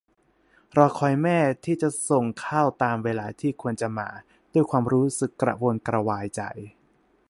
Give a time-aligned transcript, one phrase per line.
[0.77, 4.07] รอคอยแม่ที่จะมาส่งข้าวตามเวลาที่ควรจะมา
[4.53, 6.41] ด้วยความรู้สึกกระวนกระวายใจ